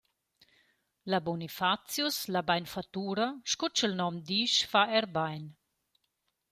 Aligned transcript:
La 1.13 1.19
Bonifazius, 1.27 2.17
la 2.35 2.43
bainfattura, 2.49 3.27
sco 3.51 3.67
cha’l 3.77 3.93
nom 4.01 4.15
disch, 4.27 4.59
fa 4.71 4.83
eir 4.95 5.07
bain. 5.15 5.45